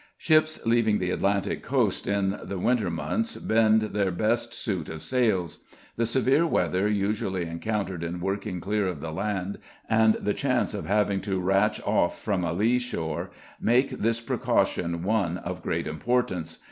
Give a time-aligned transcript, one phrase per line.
[0.17, 5.59] Ships leaving the Atlantic Coast in the winter months bend their best suit of sails.
[5.95, 10.87] The severe weather usually encountered in working clear of the land, and the chance of
[10.87, 13.29] having to ratch off from a lee shore,
[13.59, 16.57] make this precaution one of great importance.